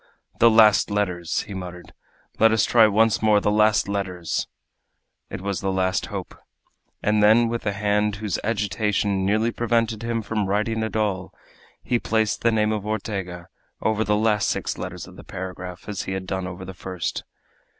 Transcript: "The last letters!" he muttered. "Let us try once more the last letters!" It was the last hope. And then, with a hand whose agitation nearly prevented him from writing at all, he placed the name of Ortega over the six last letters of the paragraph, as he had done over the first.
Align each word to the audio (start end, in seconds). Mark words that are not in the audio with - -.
"The 0.39 0.49
last 0.49 0.89
letters!" 0.89 1.41
he 1.41 1.53
muttered. 1.53 1.93
"Let 2.39 2.51
us 2.51 2.65
try 2.65 2.87
once 2.87 3.21
more 3.21 3.39
the 3.39 3.51
last 3.51 3.87
letters!" 3.87 4.47
It 5.29 5.41
was 5.41 5.61
the 5.61 5.71
last 5.71 6.07
hope. 6.07 6.33
And 7.03 7.21
then, 7.21 7.49
with 7.49 7.67
a 7.67 7.71
hand 7.73 8.15
whose 8.15 8.39
agitation 8.43 9.27
nearly 9.27 9.51
prevented 9.51 10.01
him 10.01 10.23
from 10.23 10.47
writing 10.47 10.81
at 10.81 10.95
all, 10.95 11.35
he 11.83 11.99
placed 11.99 12.41
the 12.41 12.51
name 12.51 12.71
of 12.71 12.83
Ortega 12.83 13.47
over 13.79 14.03
the 14.03 14.15
six 14.39 14.71
last 14.75 14.81
letters 14.83 15.05
of 15.07 15.17
the 15.17 15.23
paragraph, 15.23 15.87
as 15.87 16.01
he 16.01 16.13
had 16.13 16.25
done 16.25 16.47
over 16.47 16.65
the 16.65 16.73
first. 16.73 17.23